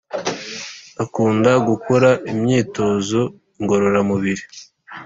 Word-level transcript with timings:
akunda 1.03 1.51
gukora 1.67 2.09
imyitozo 2.31 3.21
ngorora 3.61 3.99
mubiri 4.09 4.43